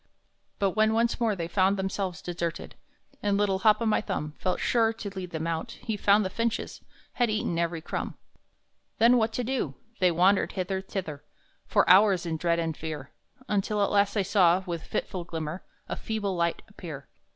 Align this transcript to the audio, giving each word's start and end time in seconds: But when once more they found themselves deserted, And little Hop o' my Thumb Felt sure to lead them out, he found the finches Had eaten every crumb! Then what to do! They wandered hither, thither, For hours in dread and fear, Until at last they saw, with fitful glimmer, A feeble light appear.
But 0.57 0.71
when 0.71 0.95
once 0.95 1.19
more 1.19 1.35
they 1.35 1.47
found 1.47 1.77
themselves 1.77 2.23
deserted, 2.23 2.73
And 3.21 3.37
little 3.37 3.59
Hop 3.59 3.79
o' 3.83 3.85
my 3.85 4.01
Thumb 4.01 4.33
Felt 4.39 4.59
sure 4.59 4.91
to 4.93 5.09
lead 5.15 5.29
them 5.29 5.45
out, 5.45 5.73
he 5.73 5.95
found 5.95 6.25
the 6.25 6.31
finches 6.31 6.81
Had 7.13 7.29
eaten 7.29 7.59
every 7.59 7.81
crumb! 7.81 8.15
Then 8.97 9.17
what 9.17 9.31
to 9.33 9.43
do! 9.43 9.75
They 9.99 10.09
wandered 10.09 10.53
hither, 10.53 10.81
thither, 10.81 11.23
For 11.67 11.87
hours 11.87 12.25
in 12.25 12.37
dread 12.37 12.57
and 12.57 12.75
fear, 12.75 13.11
Until 13.47 13.79
at 13.83 13.91
last 13.91 14.15
they 14.15 14.23
saw, 14.23 14.63
with 14.65 14.81
fitful 14.81 15.23
glimmer, 15.23 15.61
A 15.87 15.95
feeble 15.95 16.35
light 16.35 16.63
appear. 16.67 17.07